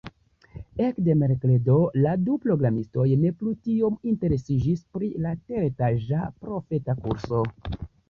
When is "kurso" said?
7.07-7.49